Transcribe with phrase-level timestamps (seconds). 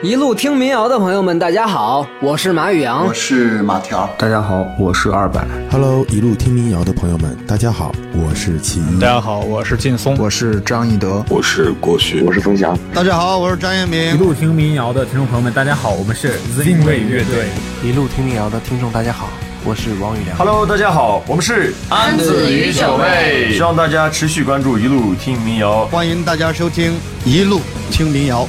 [0.00, 5.44] 一路听民谣的朋友们，大家好，我是马宇阳，我是马条，大家好，我是二百。
[5.72, 9.00] Hello，一路听民谣的朋友们，大家好，我是齐一。
[9.00, 12.78] 大家好，我是劲松，我是张一德，我是郭旭，我是冯翔。
[12.94, 14.14] 大家好，我是张彦明。
[14.14, 17.48] 一路听民谣的听众朋友们，大家好，我们是 Zinway 乐队。
[17.82, 19.28] 一路听民谣的听众，大家好，
[19.64, 20.38] 我是王宇良。
[20.38, 23.52] Hello，大家好，我们是安子与九妹。
[23.52, 26.94] 希望大家持续关注一路听民谣，欢迎大家收听
[27.24, 28.48] 一路听民谣。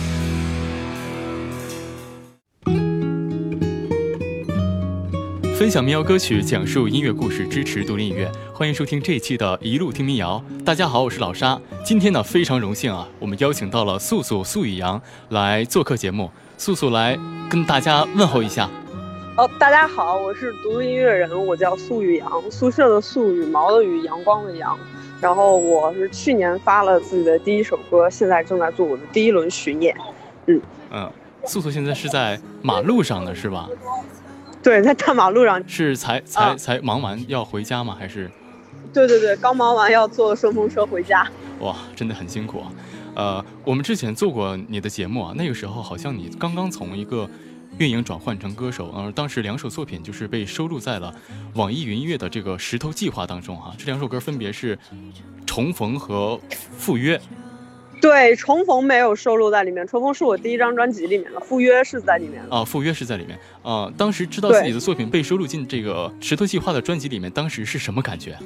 [5.59, 8.31] 分享民谣歌曲，讲述音乐故事，支持独立音乐。
[8.54, 10.41] 欢迎收听这一期的《一路听民谣》。
[10.63, 11.59] 大家好，我是老沙。
[11.83, 16.31] 今天呢，非常荣幸啊，我们邀请到了素素素雨阳来做客节目。
[16.57, 17.19] 素素来
[17.50, 18.69] 跟大家问候一下。
[19.36, 24.79] 哦，大家好，我是独立音乐人，我叫素雨阳，宿舍的素，羽毛的羽，阳光的阳。
[25.19, 29.93] 然后我是去年发了自己的第一首歌，现在正在做我的第一轮巡演。
[30.45, 31.11] 嗯嗯，
[31.43, 33.67] 素素现在是在马路上呢，是吧？
[34.61, 37.95] 对，在大马路上是才才才忙完要回家吗？
[37.97, 38.30] 还是？
[38.94, 41.25] 对对对，刚忙完要坐顺风车回家。
[41.59, 42.72] 哇，真的很辛苦啊！
[43.16, 47.30] 呃，我们之前做过你的节目啊，那个时候好像你刚刚从一个
[47.78, 51.14] 运营转换成歌手，呃，当时两首作品就是被收录在了
[51.53, 53.73] 网易云音乐的这个石头计划当中哈。
[53.78, 54.75] 这两首歌分别是
[55.45, 56.39] 《重逢》和
[56.78, 57.17] 《赴约》。
[58.02, 59.86] 对，重逢没有收录在里面。
[59.86, 63.91] 重逢是我第一张专辑里面的，赴约是在里面的啊，赴约是在里面啊。
[63.97, 68.38] 当时知道自己的作品被收录进这个石头计划的专辑里面，当时是什么感觉？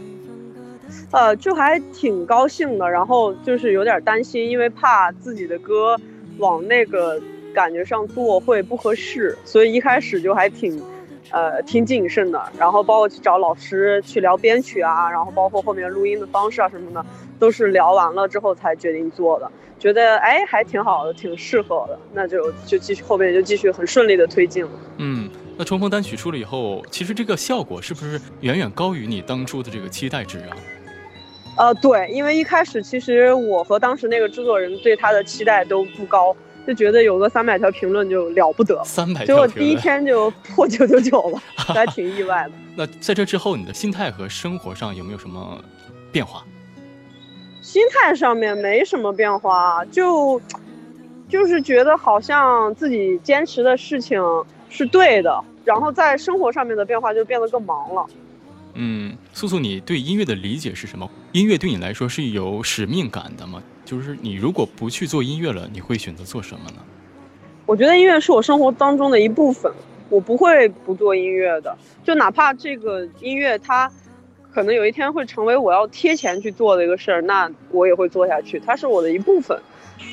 [1.12, 6.00] 呃，就还挺高兴的，然后就是有点担心，因为怕自己的歌
[6.40, 7.22] 往那个
[7.54, 10.82] 感觉上做会不合适，所以一开始就还挺。
[11.34, 17.04] 呃，挺谨慎的，然后包括去找老师去聊编曲啊，然后包括后面录音的方式啊什么的，
[17.40, 19.52] 都是聊完了之后才决定做的。
[19.80, 24.72] 觉得哎还挺好的，挺适合的，那就就继续后面就继续很顺利的推进了。
[24.98, 30.56] 嗯，那冲锋单曲出了以后，其实这个效果是不是远远高于你当初的这个期待值啊？
[31.58, 36.36] 呃，对，因为一开始其实我和当时那个制作人对他的期待都不高。
[36.66, 42.52] 就觉得有个三百条评论就了不得，三百结果第一天就破九九九了， 还挺意外的。
[42.76, 45.62] 那在这之后，你的心态和生活上有没有什么
[46.12, 46.44] 变化？
[47.62, 50.42] 心态上面没什么变化，就
[51.30, 54.22] 就是觉得好像自己坚持的事情
[54.70, 58.06] 是对的，然后在生活上面的变化就变得更忙了。
[58.76, 61.10] 嗯，素素，你对音乐的理解是什么？
[61.32, 63.62] 音乐对你来说是有使命感的吗？
[63.86, 66.78] 就是你如果不去做音乐了，你会选择做什么呢？
[67.66, 69.72] 我觉得音乐是我生活当中的一部分，
[70.10, 71.78] 我不会不做音乐的。
[72.04, 73.92] 就哪怕这个音乐它
[74.52, 78.60] 可能有一天会成为我要贴钱去做的一个事儿，那我也会做下去。
[78.60, 79.58] 它是我的一部分。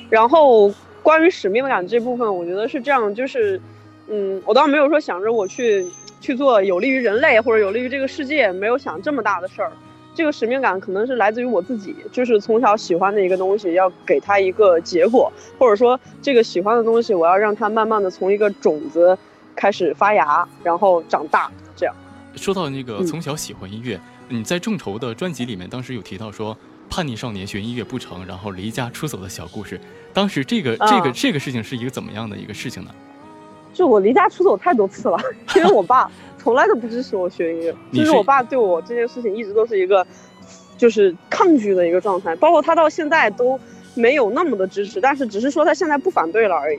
[0.08, 0.72] 然后
[1.02, 3.60] 关于使命感这部分，我觉得是这样，就是
[4.08, 5.84] 嗯，我倒没有说想着我去
[6.20, 9.72] 去做有利于人类或者有利于这个世界，没有想这么大的事儿。
[10.20, 19.16] 这个使命感可能是来自于我自己，就是从小喜欢的一个东西，要给它一个结果，或者说这个喜欢的东西，我要让它慢慢的从一个种子
[19.56, 21.50] 开始发芽，然后长大。
[21.74, 21.94] 这样，
[22.36, 23.98] 说到那个从小喜欢音乐，
[24.28, 26.54] 你在众筹的专辑里面，当时有提到说
[26.90, 29.80] 叛逆少年学音乐不成，然后离家出走的小故事。
[30.12, 32.90] 当时这个这个这个事情是一个怎么样的一个事情呢？
[33.72, 35.18] 就我离家出走太多次了，
[35.56, 36.10] 因为我爸。
[36.42, 40.06] 从来都不支持我学音乐，就是我爸对我这件事情一直都是一个，
[40.78, 43.60] 就是抗拒的一个状态，包括他到现在都
[43.94, 46.78] 没有那么的支持，但是只是说他现在不反对了而已。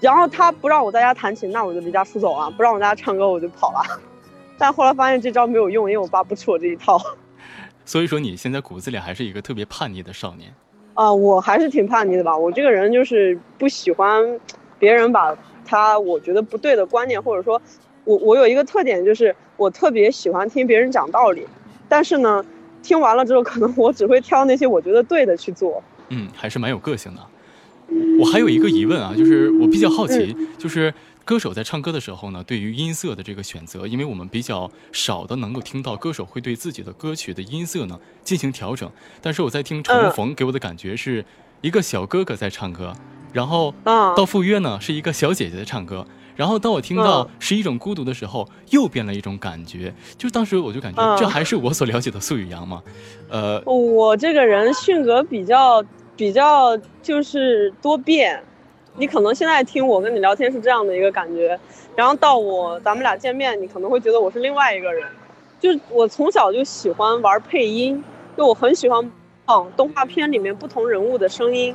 [0.00, 3.82] 然后他不让我在家弹琴，那我就离家出走啊；不让我在家唱歌，我就跑了。
[4.56, 7.00] 但后来发现这招没有用，因为我爸不吃我这一套。
[7.84, 10.54] 所以说你现在骨子里还是一个特别叛逆的少年。
[10.94, 12.36] 啊，我还是挺叛逆的吧。
[12.36, 14.38] 我这个人就是不喜欢
[14.78, 17.60] 别人把他我觉得不对的观念，或者说。
[18.06, 21.44] 我我有一个特点，就是我特别喜欢听别人讲道理，
[21.88, 22.42] 但是呢，
[22.82, 25.82] 听完了之后，可能我只会挑那些我觉得对的去做。
[26.08, 27.20] 嗯，还是蛮有个性的。
[28.20, 30.92] 我还有一个疑问啊，就是我比较好奇，就是
[31.24, 38.88] 歌手在唱歌的时候呢，对于音色的这个选择，因为我们比较少的能够听到歌手会对自己的歌曲的音色呢进行调整。
[39.20, 41.24] 但是我在听《重逢》，给我的感觉是
[41.60, 42.92] 一个小哥哥在唱歌，
[43.32, 46.06] 然后到赴约呢是一个小姐姐在唱歌。
[46.36, 49.92] 然后当我听到是一种孤独的时候，又变了一种感觉。
[50.18, 52.82] 就当时我就感觉，这还是我所了解的素雨阳吗？
[53.30, 55.82] 呃，我这个人性格比较
[56.14, 58.40] 比较就是多变。
[58.98, 61.58] 你可能现在听我跟你聊天是这样的一个感觉，
[61.94, 65.06] 然后到我咱们俩见面，你可能会觉得我是另外一个人。
[65.60, 68.02] 就我从小就喜欢玩配音，
[68.36, 69.10] 就我很喜欢
[69.44, 71.74] 放动画片里面不同人物的声音。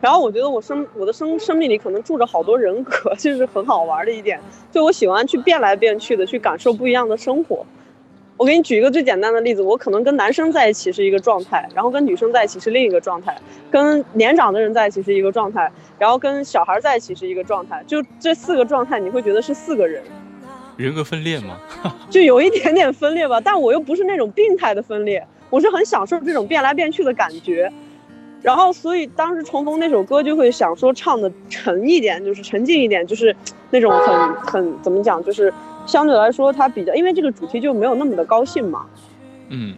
[0.00, 4.40] 然后我觉得我生我的生生命里可能住着好多人格， 就是很好玩的一点。
[4.72, 7.66] 就我喜欢去变来变去的，去感受不一样的生活。
[8.36, 13.36] 我给你举一个最简单的例子，我可能跟男生在一起是一个状态，然后跟女生在一起是另一个状态，
[13.70, 17.84] 跟年长的人在一起是一个状态，然后跟小孩在一起是一个状态。
[17.86, 20.02] 就这四个状态，你会觉得是四个人，
[20.78, 21.60] 人格分裂吗？
[22.08, 27.70] 就有一点点分裂吧，但我又不是那种病态的分裂，我是很享受这种变来变去的感觉。
[28.42, 33.34] 然后，所以当时重逢那首歌就会想说唱的沉一点，就是沉静一点，就是
[33.70, 35.52] 那种很很怎么讲，就是
[35.86, 38.86] 相对来说它比较，因为这个主题就没有那么的高兴嘛，
[39.50, 39.74] 嗯，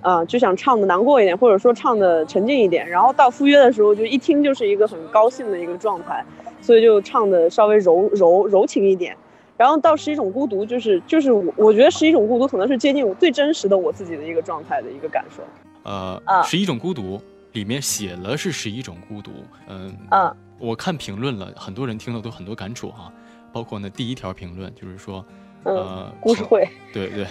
[0.00, 2.88] 啊，就想唱的难过一点，或者说唱的沉静一点。
[2.88, 6.24] 然后到赴约的时候，就一听就是一个很高兴的一个状态，
[6.60, 9.16] 所以就唱的稍微柔柔柔情一点。
[9.56, 15.44] 然后到是一种孤独，就是就是我我觉得是一种孤独，可能是接近我最真实的我自己的一个状态的一个感受。
[15.84, 17.20] 呃，啊是一种孤独。
[17.54, 19.30] 里面写了是十一种孤独，
[19.68, 23.12] 嗯，嗯，我看评论了，很多人听了都很多感触哈，
[23.52, 25.24] 包括呢第一条评论就是说，
[25.64, 27.26] 嗯、呃，故事会，对对，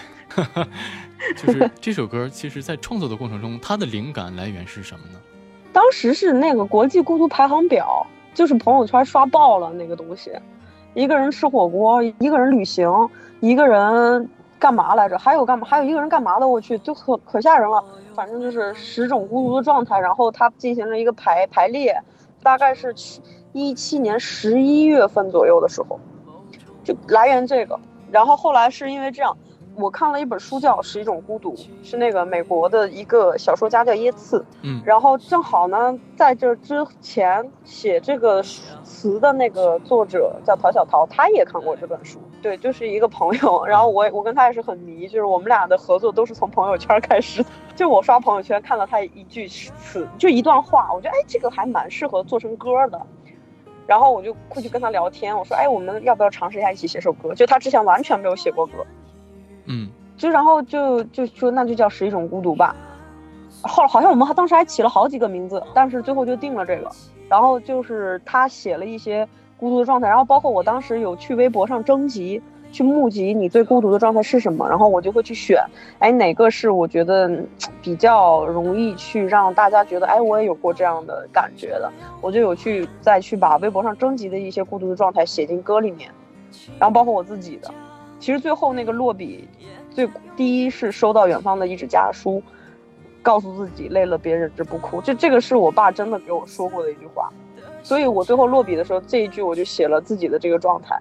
[1.35, 5.19] 就是这首歌其实在创作的过程中，它的灵感来源是什么呢？
[5.71, 10.31] 当时是那个国际孤独排行表，就是朋友圈刷爆了那个东西，
[10.93, 12.89] 一个人吃火锅，一个人旅行，
[13.41, 14.29] 一个人
[14.63, 15.18] 干嘛来着？
[15.18, 15.68] 还有干嘛？
[15.69, 16.48] 还有一个人干嘛的？
[16.48, 17.83] 我去，就可可吓人了。
[18.15, 22.01] 反正就是十种孤独的状态，然后他进行了一个排排列，
[22.42, 22.95] 大概是
[23.51, 26.00] 一七年十一月份左右的时候，
[26.81, 27.77] 就来源这个。
[28.10, 29.38] 然后后来是因为这样，
[29.75, 38.42] 我看了一本书叫《十一种孤独》，是那个美国的一个小说家叫耶茨，嗯，然后正好呢，在这之前写这个
[38.81, 47.50] 词的那个作者叫陶小陶，他也看过这本书，对，就是一个朋友，然后我我跟他也是很迷，就是我们俩的合作都是从朋友圈开始的。
[47.74, 53.01] 就我刷朋友圈看到他一句词，就一段话，我觉得哎，这个还蛮适合做成歌的。
[53.88, 57.34] 然后我就过去跟他聊天，我说哎，我们要不要尝试一下一起写首歌？
[57.34, 58.86] 就他之前完全没有写过歌，
[59.66, 62.75] 嗯，就然后就就说那就叫十一种孤独吧。
[63.62, 66.92] 后好像我们还当时还起了好几个名字，但是最后就定了这个。
[67.30, 69.25] 然后就是他写了一些
[69.63, 72.42] 孤独的状态，然后包括我当时有去微博上征集。
[72.74, 75.63] 去募集你最孤独的状态是什么，然后我就会去选，
[76.00, 77.30] 哎，哪个是我觉得
[77.83, 86.09] 比较容易去让大家觉得，哎，我也有过这样的感觉的，我就有去再去把微博上征集的一些孤独的状态写进歌里面，
[86.80, 87.69] 然后包括我自己的，
[88.19, 89.48] 其实最后那个落笔，
[89.92, 92.42] 最第一是收到远方的一纸家书，
[93.21, 97.31] 告诉自己累了别忍着不哭，这这个是我爸真的给我说过的一句话，
[97.83, 101.00] 所以我最后落笔的时候这一句我就写了自己的这个状态。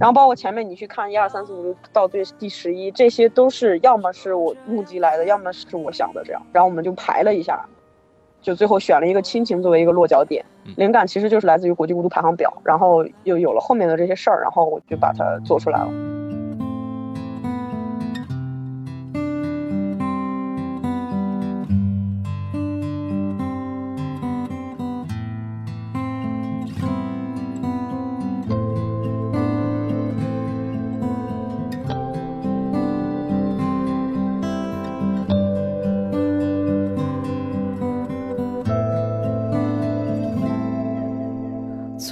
[0.00, 6.42] 然后包括前面你去看一二三四五六到最第十一，这些都是要么是我目击来的，要么是我想的这样。
[6.52, 7.64] 然后我们就排了一下，
[8.40, 10.44] 就最后选了一个亲情作为一个落脚点。
[10.76, 16.13] 灵感其实就是来自于国际孤独排行表，然后又有了后面的这些事儿，然后我就把它做出来了。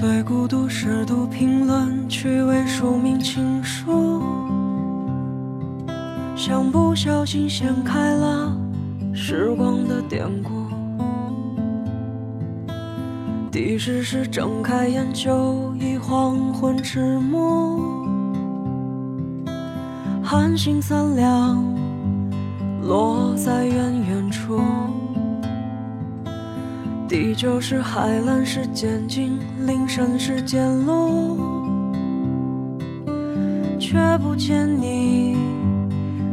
[0.03, 4.21] 最孤独是读评论，趣味署名情书，
[6.35, 8.53] 像不小心掀开了
[9.15, 10.51] 时光的典故。
[13.49, 18.05] 第十是睁开眼就已黄昏迟暮，
[20.21, 21.65] 寒星三两
[22.83, 24.61] 落在远远处。
[27.13, 31.37] 第九是海蓝时渐近，林深时渐落，
[33.79, 35.37] 却不见你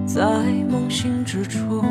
[0.06, 0.24] 在
[0.72, 1.84] 梦醒之处。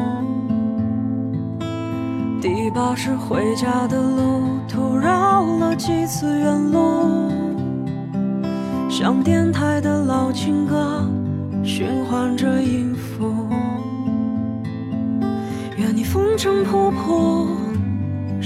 [2.40, 7.30] 第八是回家的路途绕了几次远路，
[8.88, 11.06] 像电台的老情歌
[11.62, 13.46] 循环着音符。
[15.76, 17.67] 愿你风尘仆仆。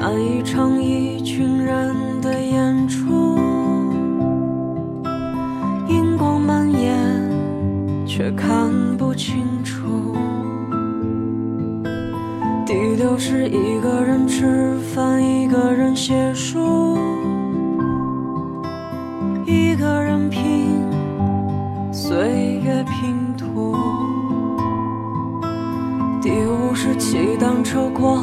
[0.00, 3.36] 看一场一群人的演出，
[5.88, 6.96] 荧光蔓延，
[8.06, 10.14] 却看不清楚。
[12.64, 16.96] 第六是一个人吃饭，一个人写书，
[19.44, 20.80] 一个人拼
[21.92, 23.74] 岁月拼图。
[26.22, 28.22] 第五是骑单车过。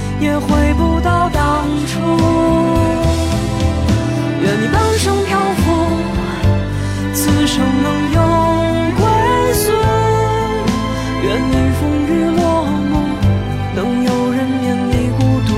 [0.21, 1.99] 也回不到当初。
[4.39, 5.63] 愿你半生漂浮，
[7.11, 8.21] 此生能有
[8.97, 9.03] 归
[9.53, 9.71] 宿。
[11.23, 12.09] 愿你风雨
[12.39, 12.41] 落
[12.91, 12.93] 幕，
[13.75, 15.49] 能有人免你孤独。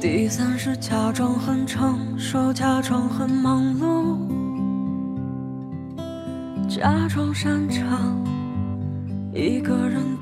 [0.00, 4.18] 第三是假装很成熟，假装很忙碌，
[6.68, 8.20] 假装擅长
[9.32, 10.13] 一个人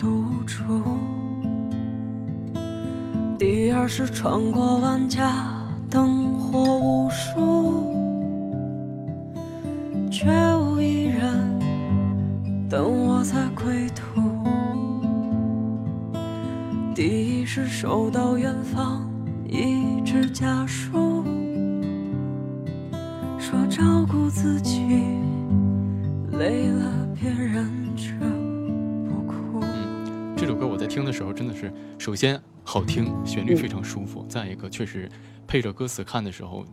[3.73, 5.33] 第二是穿过万家
[5.89, 7.91] 灯火无数，
[10.11, 11.59] 却无一人
[12.69, 14.21] 等我在归途。
[16.95, 19.11] 第一是收到远方
[19.49, 21.25] 一纸家书，
[23.39, 24.83] 说照顾自己，
[26.33, 27.65] 累了别忍
[27.97, 28.13] 着
[29.09, 29.61] 不哭。
[29.63, 32.39] 嗯，这首歌我在听的时候真的是，首先。
[32.73, 34.25] 好听，旋律非常舒服。
[34.31, 35.07] 再一个，确实
[35.47, 36.65] 配着歌词看的时候，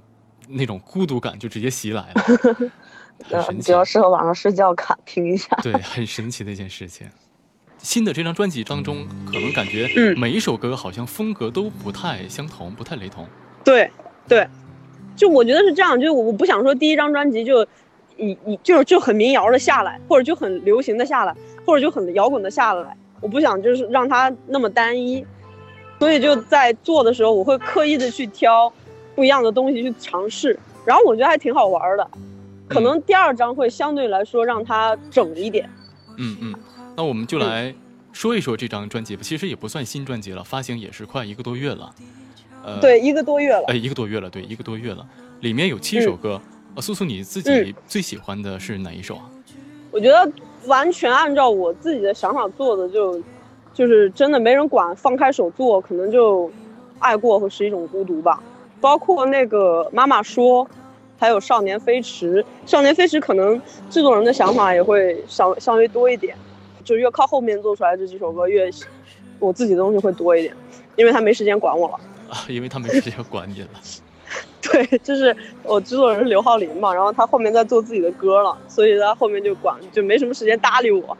[0.47, 2.21] 那种孤独感就直接袭来了，
[3.27, 3.57] 很神奇。
[3.57, 5.53] 比较适合晚上睡觉看听一下。
[5.61, 7.05] 对，很神奇的一件事情。
[7.79, 13.27] 新的这张专辑当中，可能感觉每一首歌好像风格都不太相同，不太雷同。
[13.65, 13.91] 对
[14.25, 14.47] 对，
[15.17, 15.99] 就我觉得是这样。
[15.99, 17.61] 就我不想说第一张专辑就
[18.15, 22.95] 以以就是就很民谣的下来，或者就很流行的下来，或者就很摇滚的下来。
[23.19, 25.25] 我不想就是让它那么单一。
[25.99, 28.71] 所以就在做的时候，我会刻意的去挑
[29.15, 32.09] 不一样的东西去尝试，然后我觉得还挺好玩的。
[32.69, 35.69] 可能第二章会相对来说让它整一点。
[36.17, 36.55] 嗯嗯，
[36.95, 37.75] 那我们就来
[38.13, 39.21] 说一说这张专辑吧。
[39.23, 41.93] 其实也不算新专辑了，发行也是快一个多月了。
[42.63, 43.63] 呃，对，一个多月了。
[43.67, 45.05] 哎，一个多月了，对，一个多月了。
[45.41, 46.39] 里面有七首歌。
[46.75, 49.29] 呃，素素你自己最喜欢的是哪一首啊？
[49.91, 50.31] 我觉得
[50.65, 53.21] 完全按照我自己的想法做的就。
[53.73, 56.51] 就是真的没人管，放开手做，可能就
[56.99, 58.41] 爱过会是一种孤独吧。
[58.81, 60.67] 包括那个妈妈说，
[61.17, 66.35] 还有少年飞驰，少年飞驰可能制作人的想法也会稍稍微多一点，
[66.83, 68.69] 就越靠后面做出来这几首歌越，
[69.39, 70.53] 我自己的东西会多一点，
[70.95, 71.99] 因为他没时间管我了
[72.31, 73.67] 啊，因为他没时间管你了。
[74.61, 81.17] 对，就是我制作人是刘浩林嘛，然后他后面在做自己的歌了，所以他后面就管就没什么时间搭理我。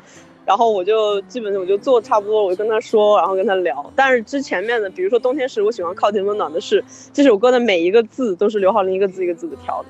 [0.50, 3.86] 然后我就基本上我就做差不多，我就跟他说，然后跟他聊。
[3.96, 6.82] 但是之前面的，比如说《冬天时我喜欢靠近温暖的事》
[7.13, 9.89] 这首歌的每一个字都是刘浩林一个字一个字的挑的。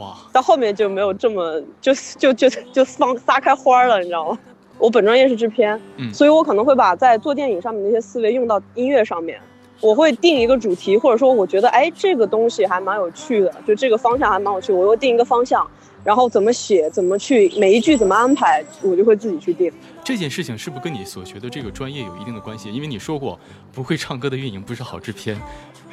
[0.00, 0.14] 哇！
[0.32, 4.38] 到后面就没有这么就就就就放撒开花了，你知道吗？
[4.78, 9.40] 我本专业是制片，嗯，所以我可能会把在做电影上面那些思维用到音乐上面。
[9.80, 15.66] 我会定一个主题，或者说我觉得哎这个东西还蛮有趣的，就这个方向还蛮有趣，我会定一个方向。
[16.06, 19.72] 然后怎么写，怎么去每一句怎么安排，我就会自己去定。
[20.04, 22.72] 这件事情是不是跟你所学的这个专业有一定的关系？
[22.72, 23.36] 因为你说过，
[23.72, 25.36] 不会唱歌的运营不是好制片。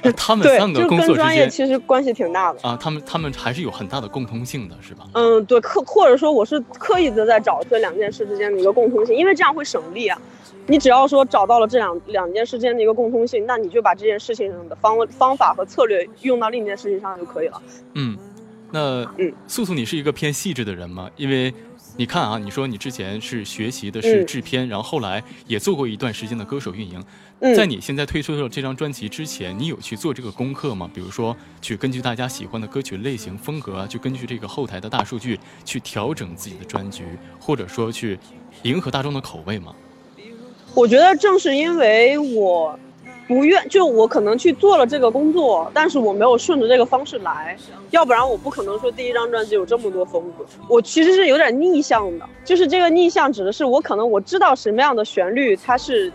[0.16, 2.78] 他们三个工作之间其实关系挺大的啊。
[2.80, 5.08] 他们他们还是有很大的共通性的，是吧？
[5.14, 10.22] 嗯，对，刻或者说我是刻意的在找这两件事之间的一个共通性，因为这样会省力啊。
[10.68, 17.62] 你只要说找到了这两两件事之间的一个共通性，那你就把这件事情的方方法和策略用到另一件事情上就可以了。
[17.96, 18.16] 嗯。
[18.74, 21.08] 那嗯，素素，你是一个偏细致的人吗？
[21.16, 21.54] 因为
[21.96, 27.00] 你看啊，你说你之前是学习的是制片，然后后来也做过一段时间的歌手运营。
[27.56, 30.90] 在你现在推出的这张专辑之前，你有去做这个功课吗？
[30.92, 37.04] 比如说，去根据大家喜欢的歌曲类型、风格啊，去根据这个后台的大数据去调整自己的专辑，
[37.40, 38.18] 或者说去
[38.64, 39.76] 迎合大众的口味吗？
[40.74, 42.80] 我觉得正是因为我。
[43.28, 47.58] 不愿就我可能去做了这个工作，但是我没有顺着这个方式来，
[47.92, 50.46] 要不然我不可能说第一张专辑有这么多风格。
[50.68, 56.12] 我其实是有点逆向的，就是这个逆向指的是我可能我知道什么样的旋律它是，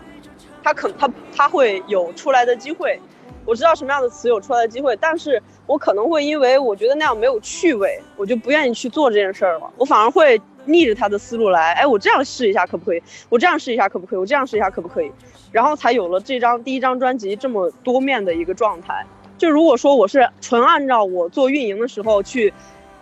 [0.63, 2.99] 它可它它会有出来的机会，
[3.45, 13.01] 我知道什么样的词有出来的机会，但是我可能会因为我觉得那样没有趣味，我就不愿意去做这件事儿了，我反而会逆着他的思路来，哎，我这样试一下可不可以？
[13.27, 14.19] 我这样试一下可不可以？
[14.19, 15.11] 我这样试一下可不可以？
[15.51, 19.05] 然后才有了这张第一张专辑这么多面的一个状态。
[19.37, 22.53] 就如果说我是纯按照我做运营的时候去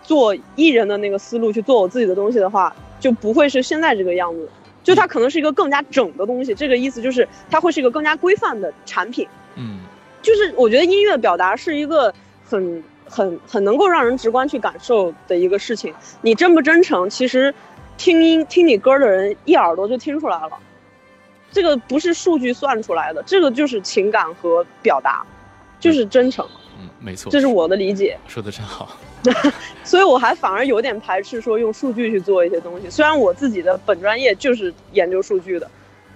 [0.02, 4.50] 做艺人的那个思路去做我自己的东西的话，就不会是现在这个样子。
[4.84, 6.56] 就它可能是一个更加整的东西。
[6.56, 9.28] 这个意思就是它会是一个更加规范的产品。
[9.56, 9.80] 嗯，
[10.22, 12.14] 就是我觉得音乐表达是一个
[12.46, 15.94] 很很很能够让人直观去感受的一个事情。
[16.22, 17.54] 你真不真诚，其实
[17.98, 20.52] 听音听你歌的人一耳朵就听出来了。
[21.52, 25.26] 这个不是数据算出来的，这个就是情感和表达，
[25.80, 26.46] 就是真诚。
[26.80, 28.18] 嗯，没错，这是我的理解。
[28.28, 28.98] 说的真好。
[29.84, 32.90] 所以我还反而有点排斥说用数据去做一些东西。
[32.90, 35.70] 虽然我自己的本专业就是研究数据的，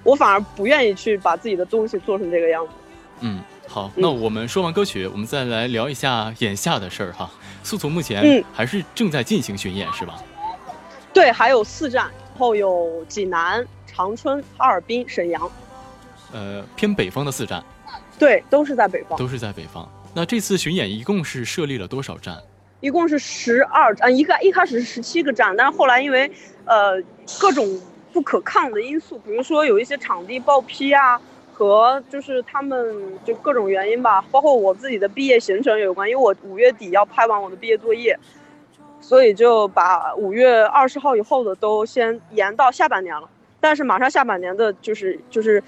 [0.03, 2.73] 我反而不愿意去把自己的东西做成这个样子。
[3.21, 3.39] 嗯，
[3.71, 7.31] 好，那我们说完歌曲，我们再来聊一下眼下的事儿哈。
[7.63, 10.21] 素素目前还是正在进行巡演是吧？
[11.13, 13.65] 对，还有四站，然后有济南。
[13.87, 15.51] 长春、哈尔滨、沈阳，
[16.31, 17.61] 呃，偏北方的四站，
[18.17, 19.89] 对，都是在北方，都是在北方。
[20.13, 22.37] 那这次巡演一共是设立了多少站？
[22.79, 26.31] 一共是十二站，一个一开始是十七个站，但是后来因为
[26.65, 27.01] 呃
[27.39, 27.79] 各种
[28.13, 31.19] 不可抗的因素，比如说有一些场地报批啊，
[31.61, 32.91] 和就是他们
[33.23, 38.17] 就各种原因吧，包括我自己的毕业行程有关，因为我五月底要拍完我的毕业作业，
[38.99, 43.29] 所以就把五月二十号以后的都先延到下半年了。
[43.59, 45.63] 但是马上下半年的，就是就是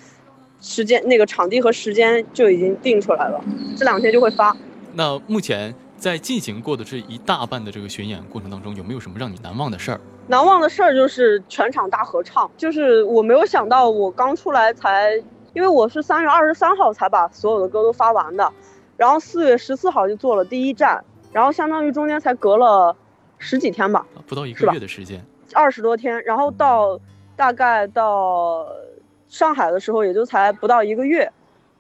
[0.60, 3.40] 时间那个场地和时间就已经定出来了，
[3.78, 4.58] 这两天就会发。
[4.94, 10.02] 那目前在进行过的这一大半的这个巡演过程当中，有没有什么让你难忘的事儿？
[10.26, 15.22] 难忘的事儿就是全场大合唱，就是我没有想到，我刚出来才，
[15.54, 18.52] 因为我是三月二十三号才把所有的歌都发完的，
[18.98, 22.96] 然后四月十四号就做了第一站，然后相当于中间才隔了
[23.38, 27.00] 十几天吧，不到一个月的时间，二十多天，然后到。
[27.36, 28.64] 大概到
[29.28, 31.28] 上海的时候，也就才不到一个月，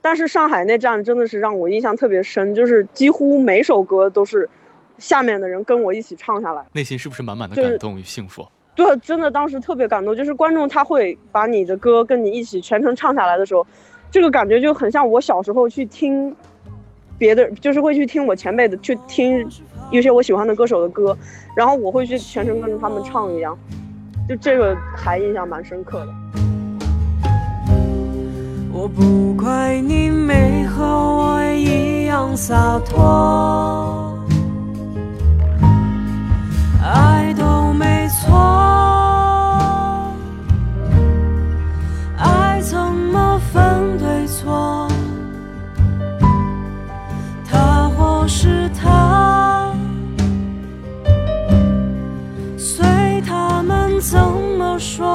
[0.01, 4.49] 但是上海那站真的是让我印象特别深，就是几乎每首歌都是
[4.97, 8.43] 下面的人跟我一起唱下来，内心是不是满满的感动与幸福？
[8.75, 13.65] 对，真的当时特别感动，就是观众他会把你的歌跟你一起全程唱下来的时候，
[14.09, 16.35] 这个感觉就很像我小时候去听
[17.17, 19.47] 别的，就是会去听我前辈的，去听
[19.91, 21.15] 有些我喜欢的歌手的歌，
[21.55, 23.57] 然后我会去全程跟着他们唱一样。
[24.27, 26.07] 就这个还印象蛮深刻的。
[28.71, 34.17] 我不怪你没和我一样洒脱，
[36.81, 38.37] 爱都没错，
[42.17, 44.87] 爱怎么分对错？
[47.49, 49.73] 他或是他。
[52.57, 55.12] 随他们怎么说？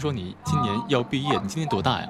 [0.00, 2.08] 说你今年要毕业，你今年多大呀？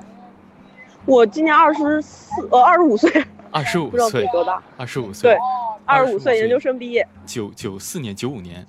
[1.04, 3.10] 我今年二十四，呃，二十五岁。
[3.50, 4.62] 二十五不知道自己多大？
[4.76, 5.32] 二十五岁。
[5.32, 5.38] 对，
[5.84, 7.06] 二十五岁，研究生毕业。
[7.26, 8.64] 九九四年，九五年。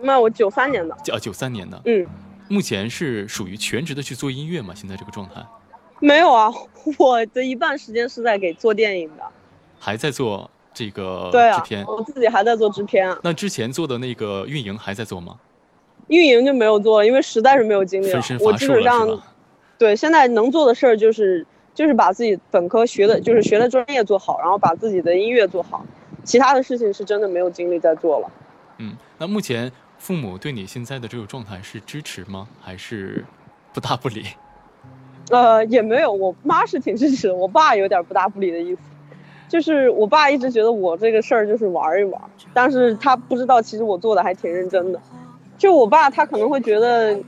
[0.00, 0.94] 那我九三年的。
[0.94, 1.80] 啊九三年的。
[1.86, 2.06] 嗯。
[2.48, 4.74] 目前是属于全职的去做音乐吗？
[4.74, 5.44] 现在这个状态？
[5.98, 6.52] 没有啊，
[6.98, 9.22] 我的一半时间是在给做电影的。
[9.78, 11.84] 还在做这个制片？
[11.86, 13.08] 我自己还在做制片。
[13.10, 15.36] 啊那之前做的那个运营还在做吗？
[16.08, 18.22] 运营就没有做，因为实在是没有精力了。
[18.40, 19.22] 我基本上，
[19.78, 25.84] 对，现在能做的事儿就是就是把自己本科学的，就是学的专业做好，然后把自己的音乐做好，
[26.24, 28.30] 其他的事情是真的没有精力在做了。
[28.78, 32.46] 嗯，那目前父母对你现在的这个状态是支持吗？
[32.60, 33.24] 还是
[33.72, 34.24] 不大不理？
[35.30, 38.80] 呃，也没有，我妈是挺支持的，我爸有点不大不理的意思。
[39.48, 42.20] 就是我爸一直觉得我这个事儿就是玩一玩，
[42.52, 45.00] 但是他不知道其实我做的还挺认真的。
[45.58, 47.18] 就我爸，他可能会觉得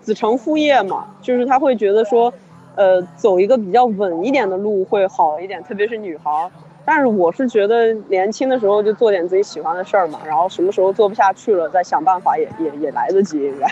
[0.00, 2.32] 子承父业嘛，就是他会觉得说，
[2.74, 6.50] 呃，走一个比较稳一点的路会好一点，特别是女孩。
[6.84, 13.66] 但是我是觉得年轻的时候就做点自己喜欢的事儿嘛，然后什么时候做不下去了再想办法也也也来得及，应该。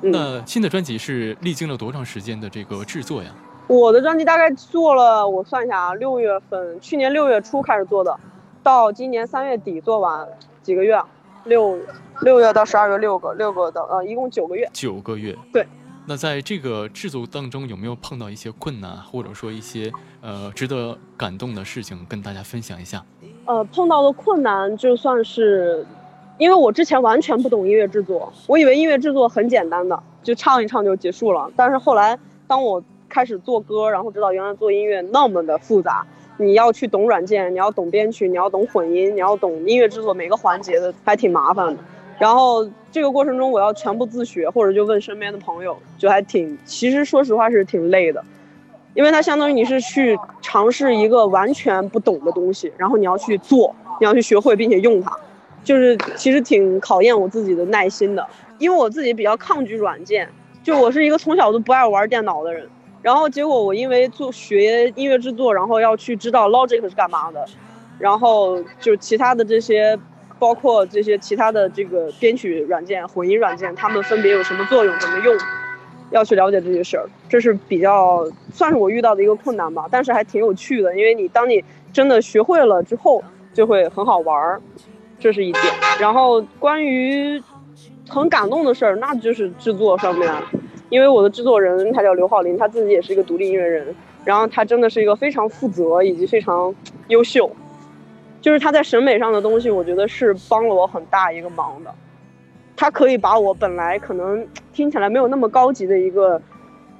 [0.00, 3.30] 那新的专辑是历经了多长时间的这个制作呀？
[3.66, 8.16] 我的专辑大概做了，我算一下啊，六月份，去年六月初开始做的，
[8.62, 10.28] 到今年三月底做完，
[10.62, 11.00] 几个月？
[11.44, 11.78] 六
[12.22, 14.68] 六月到十二月六个，六个的呃，一共九个月。
[14.72, 15.36] 九个月。
[15.52, 15.66] 对。
[16.06, 23.04] 那在这个制作当中有没有碰到一些困难，或者说一些呃值得感动的事情，跟大家分享一下？
[23.44, 25.86] 呃，碰到的困难就算是，
[26.38, 31.50] 因为我之前完全不懂音乐制作，我以为音乐制作很简单的，就唱一唱就结束了。
[31.54, 36.04] 但是后来当我开始做歌，然后知道原来做音乐那么的复杂。
[36.38, 41.82] 你要去懂软件，你要懂编曲，你要懂混音，你要懂音乐制作每个环节的，还挺麻烦的。
[42.20, 48.22] 然后这个过程中，我要全部自学，或者就问身边的朋友，就还挺，其实说实话是挺累的，
[48.92, 55.10] 因为它相当于你是去尝试一个完全不懂的东西，然后你要去做，你要去学会并且用它，
[55.64, 58.26] 就是其实挺考验我自己的耐心的，
[58.58, 60.28] 因为我自己比较抗拒软件，
[60.62, 62.68] 就我是一个从小都不爱玩电脑的人。
[63.00, 67.42] 然后结果我因为做学音乐制作，然后要去知道 Logic 是干嘛的，
[67.98, 69.98] 然后就其他的这些，
[70.40, 75.36] 包括这些其他的这个编曲软件、混音软件，它们分别有什么作用、怎么用，
[76.10, 79.86] 要去了解这些事儿，这是比较算是我遇到的一个困难吧。
[79.90, 83.22] 但是还挺有趣的，因为你当你真的学会了之后，
[83.52, 84.60] 就会很好玩儿，
[85.18, 85.64] 这是一点。
[86.00, 87.40] 然后关于
[88.08, 90.32] 很感动的事儿，那就是制作上面。
[90.88, 96.74] 因为我的制作人他叫刘浩林，他自己也是一个独立音乐人，然后他真的是一个非常负责以及非常
[97.06, 97.48] 优秀，
[98.40, 101.94] 就是他在审美上的东西，我觉得是帮了我很大一个忙的。
[102.76, 106.40] 他可以把我本来可能听起来没有那么高级的一个，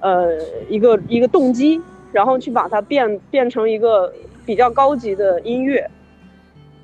[0.01, 1.81] 呃，一个一个动机，
[2.13, 4.13] 然后去把它变变成一个
[4.45, 5.91] 比较高级的音乐。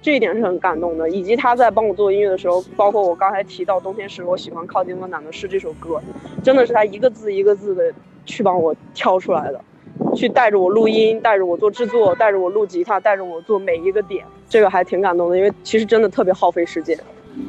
[0.01, 6.01] 这一点是很感动的，以及他在帮我做音乐的时候，包括我刚才提到《冬天时我喜欢靠近温暖的是这首歌，
[6.45, 7.93] 真的是他一个字一个字的
[8.25, 9.61] 去帮我挑出来的，
[10.15, 16.99] 去带着我录音，带着我做制作，带着我录吉他，带着我做每一个点，这个还挺感动的，因为其实真的特别耗费时间。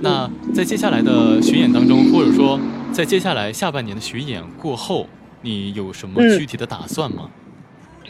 [0.01, 2.59] 那在接下来的巡演当中，或者说
[2.91, 5.07] 在接下来下半年的巡演过后，
[5.41, 7.29] 你有什么具体的打算吗？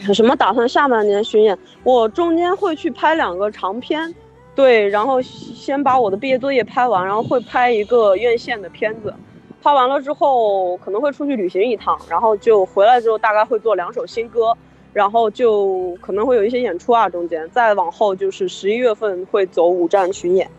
[0.06, 0.68] 有什么打算？
[0.68, 4.14] 下半年巡演，我中间会去拍两个长片。
[4.54, 9.14] 对，然后先把我的毕业作业拍完，然后会拍一个院线的片子，
[9.62, 14.56] 拍完了之后可能会出去旅行一趟，然后就回来之后大概会做两首新歌，
[14.92, 20.50] 然后就可能会有一些演出啊，中间再往后就是十一月份会走五站巡演。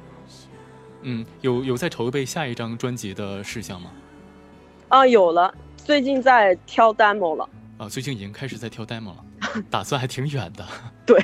[1.01, 3.89] 嗯，有有在筹备下一张专辑的事项吗？
[4.89, 7.47] 啊，有了，最近在挑 demo 了。
[7.77, 9.23] 啊，最近已经开始在挑 demo 了，
[9.71, 10.65] 打算还挺远的。
[11.05, 11.17] 对。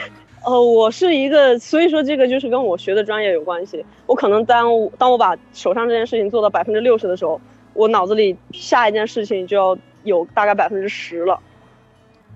[0.46, 3.84] 呃，我是一个，所以说这个就是跟我学的专业有关系。
[4.06, 7.42] 我可能当当我把手上这件事情做到百分之六十的时候，
[7.76, 11.40] 我脑子里下一件事情就要有大概百分之十了。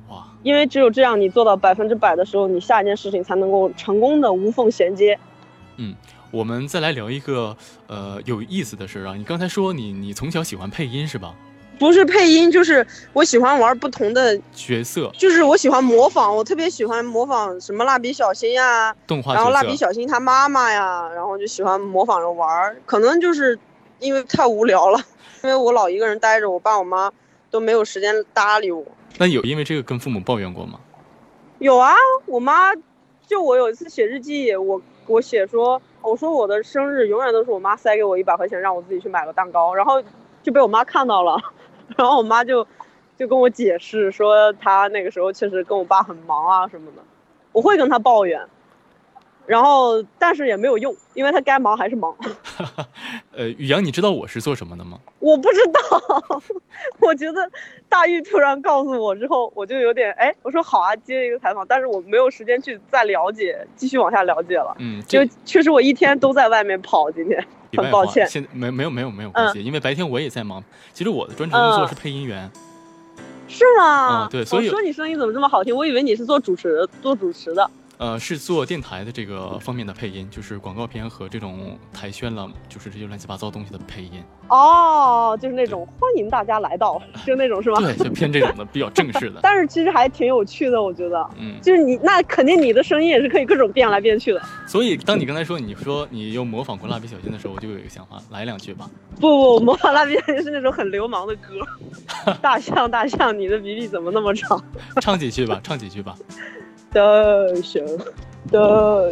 [0.10, 0.28] 哇！
[0.43, 5.19] 因为只有这样，你做到百分之百的时候，你下一件事情才能够成功的无缝衔接。
[5.78, 5.95] 嗯，
[6.30, 9.15] 我们再来聊一个呃有意思的事啊。
[9.15, 11.34] 你刚才说你你从小喜欢配音是吧？
[11.78, 23.58] 不是配音，就是我喜欢玩不同的角色，就是我喜欢模仿，我特别喜欢模仿什么蜡笔小新呀，动画，然后蜡笔小新他妈妈呀，然后就喜欢模仿着玩，可能就是
[23.99, 24.99] 因为太无聊了，
[25.43, 27.12] 因为我老一个人待着，我爸我妈
[27.51, 28.83] 都没有时间搭理我。
[29.17, 30.79] 那有因为这个跟父母抱怨过吗？
[31.59, 31.93] 有啊，
[32.25, 32.73] 我妈
[33.27, 40.01] 就我有一次写日记，我我写说，我说我的生日永远都是我妈塞给我一百块钱，让我自己去买个蛋糕，然后
[40.41, 41.38] 就被我妈看到了。
[41.97, 42.65] 然后我妈就，
[43.17, 47.01] 就跟我解释说她那个时候确实跟我爸很忙啊什么的，
[47.51, 48.41] 我会跟她抱怨。
[49.49, 52.15] 然后，但是也没有用，因为他该忙还是忙。
[53.35, 54.99] 呃，宇阳，你知道我是做什么的吗？
[55.17, 56.43] 我不知道，
[57.01, 57.49] 我觉得
[57.89, 64.75] 大玉突然告诉我之后，我就有点哎，我说好啊，接一个采访，但是我没有时间去再了解，继续往下了解了。
[64.77, 67.43] 嗯，就确实我一天都在外面跑，今天
[67.75, 68.27] 很抱歉。
[68.29, 70.63] 现没没有没有没有关系，因为白天我也在忙。
[70.93, 72.47] 其实我的专职工作是配音员。
[73.47, 74.27] 是吗？
[74.27, 75.75] 嗯，对，所以我说你声音怎么这么好听？
[75.75, 77.67] 我以为你是做主持做主持的。
[77.99, 84.23] 呃，是做电台的这个方面的配音，就是广告片和这种台宣了，就是这些乱七八糟东西的配音。
[84.47, 87.81] 哦，就是那种欢迎大家来到，就那种是吧？
[87.81, 89.41] 对，就偏这种的，比较正式的。
[89.43, 91.29] 但是其实还挺有趣的，我觉得。
[91.38, 91.59] 嗯。
[91.62, 94.41] 就是你那肯定你的声音也是可以各种变来变去的。
[94.65, 98.89] 所以当你刚才说你说你又模仿过蜡笔小新的时候，我就有一个想法，来两句吧。
[99.19, 101.59] 不不，模仿蜡笔小新是那种很流氓的歌。
[102.41, 104.63] 大象大象，你的鼻涕怎么那么长？
[105.01, 106.15] 唱几句吧，唱几句吧。
[106.91, 107.02] 大
[107.62, 107.84] 象。
[108.52, 108.58] 大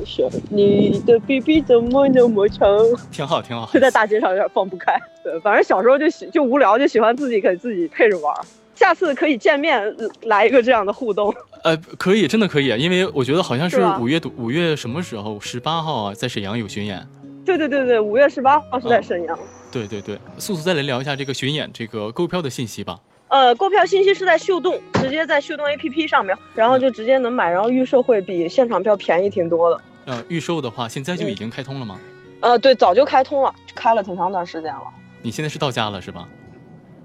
[0.04, 2.68] 象，你的 B B 怎么那么长？
[3.12, 3.70] 挺好，挺好。
[3.72, 4.98] 就在大街上有点放不开。
[5.24, 8.34] 对，反正小时候就喜就无聊，就喜欢自己给自己配着玩。
[8.74, 11.32] 下次可以见面来一个这样的互动。
[11.64, 15.40] 呃，可以，真的可以，因为我觉得好像是五月五月什么时候？
[15.40, 17.06] 十八号啊，在沈阳有巡演。
[17.46, 19.38] 对对对对，五月十八号是在沈阳。
[19.72, 22.98] 对对对，速速再来聊一下这个巡演这个购票的信息吧。
[23.30, 29.82] 呃，购票信息是在秀动，直接在秀动 APP 上面，然后就直接能买，然后预售会比现场票便宜挺多的。
[30.06, 32.00] 呃，预售的话，现在就已经开通了吗？
[32.40, 34.84] 呃，对，早就开通了，开了挺长段时间了。
[35.22, 36.28] 你现在是到家了是吧？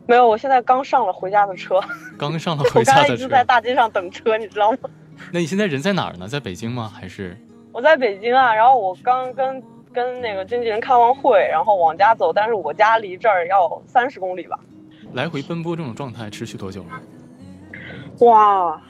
[0.06, 1.80] 没有，我现在刚上了回家的车。
[2.16, 3.02] 刚上了回家的车。
[3.02, 4.78] 我刚一直在大街上等车，你知道吗？
[5.32, 6.28] 那你现在人在哪儿呢？
[6.28, 6.92] 在北京吗？
[6.94, 7.37] 还是？
[7.72, 14.61] 我在北京啊，然后我刚跟跟那个经纪人开完会，然后往家走，但是我家离这儿要三十公里吧。
[15.14, 18.27] 来回奔波这种状态持续多久了？
[18.27, 18.81] 哇，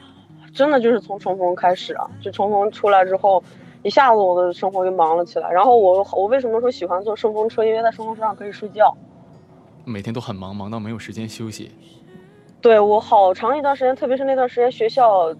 [0.53, 2.09] 真的就是从重逢开始啊！
[2.21, 3.43] 就重逢出来之后，
[3.81, 5.51] 一下子我的生活就忙了起来。
[5.51, 7.63] 然后我我为什么说喜欢坐顺风车？
[7.63, 8.95] 因为在顺风车上可以睡觉。
[9.85, 11.71] 每天都很忙，忙到没有时间休息。
[12.61, 15.35] 对我好长一段时间，特别是那段时间学校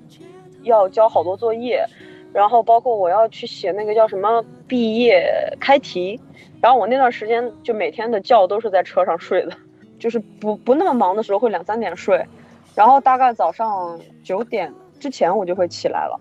[0.64, 1.86] 要交好多作业，
[2.34, 6.20] 然后包括我要去写那个叫什么毕业开题，
[6.62, 9.54] 然后我那段时间就每天的觉都是在车上睡的。
[10.04, 12.28] 就是不不那么忙的时候会两三点睡，
[12.76, 16.20] 然后大概早上九点之前我就会起来了，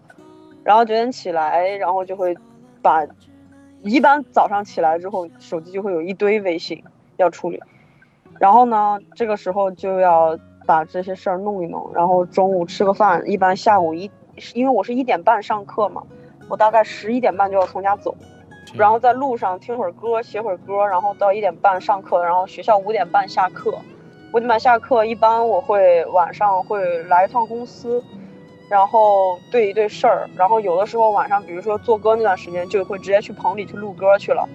[0.62, 2.32] 然后九点起来，然后就会
[2.80, 3.04] 把，
[3.82, 6.80] 一般早上起来之后手机就会有一堆微信
[7.16, 7.60] 要处理，
[8.38, 14.08] 然后呢这个时候就要把这些事儿弄一弄，然后中午吃个饭，一般下午一，
[14.54, 16.04] 因为我是一点半上课嘛，
[16.48, 18.14] 我大概十一点半就要从家走。
[18.74, 23.76] 然后在路上听会儿歌，写会儿歌，然后到一点半上课，然后学校五点半下课。
[24.32, 28.02] 五点半下课，一般我会晚上会来一趟公司，
[28.70, 30.26] 然后对一对事儿。
[30.36, 34.48] 然后有的时候晚上，比如说做歌那段时间，就会直接去棚里去录歌去了，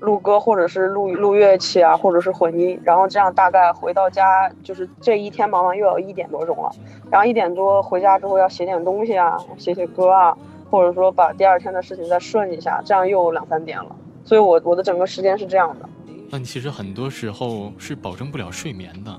[0.00, 2.78] 录歌或者是录录乐器啊，或者是混音。
[2.84, 6.70] 然后这样大概回到家，就是这一天忙完又要一点多钟了。
[7.10, 10.36] 然后一点多回家之后要写点东西啊，写写歌啊。
[10.70, 15.88] 或者说把第二天的事情再顺一下，这样又两三点了，所以我我的整个时间是这样的。
[16.30, 19.14] 那你其实很多时候是保证不了睡眠的。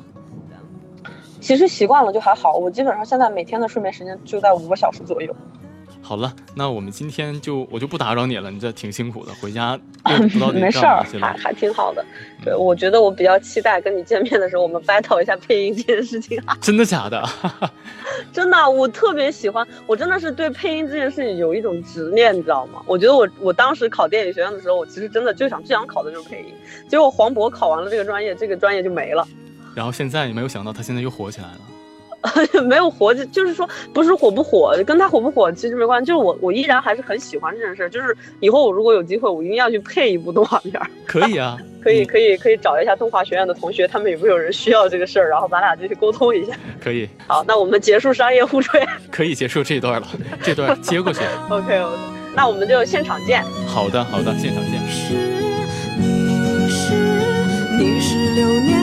[1.41, 5.35] 其实习惯了就还好，我基本上现在每天的睡眠时间就在五个小时左右。
[6.01, 12.03] 好了，那我们今天就我就不打扰你了，你这挺辛苦的，回家 不知道没事儿，还还挺好的。
[12.43, 16.41] 对，我觉得我比较期待跟你见面的时候，我们 battle 一下配音这件事情。
[16.59, 17.23] 真的假的？
[18.33, 22.81] 真的，我特别喜欢，我真的是对配音这件事情有一种执念，你知道吗？
[22.85, 26.53] 我觉得我我当时考电影学院的时候，我其实真的就想最想考的就是配音，
[26.89, 29.25] 结果黄渤考完了这个专业，这个专业就没了。
[29.73, 31.59] 然后现在你没有想到，他现在又火起来了。
[32.67, 36.05] 没有火，就是说不是火不火，跟他火不火其实没关系。
[36.05, 37.89] 就是我，我依然还是很喜欢这件事。
[37.89, 40.79] 就是以后我如果有机会，我一定要去配一部动画片。
[41.05, 46.53] 可以啊，可以，可以，可以找一下动画学院的同学，他们有没有人需要这个事儿，然后咱俩就去沟通一下。
[46.79, 47.09] 可以。
[47.27, 48.85] 好，那我们结束商业互吹。
[49.11, 50.07] 可以结束这段了，
[50.43, 51.21] 这段接过去。
[51.49, 51.97] OK，OK，
[52.35, 53.43] 那我们就现场见。
[53.67, 54.79] 好的，好的，现场见。
[54.87, 55.13] 是，
[55.97, 56.93] 你是，
[57.77, 58.80] 你是流年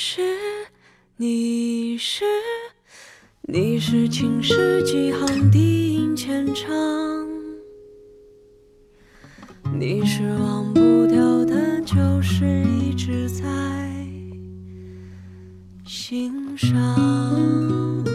[0.00, 0.22] 是，
[1.16, 2.24] 你是，
[3.42, 6.68] 你是青史几行低吟浅唱。
[9.76, 12.46] 你是忘不掉的旧事，
[12.80, 13.44] 一直在
[15.84, 18.07] 心上。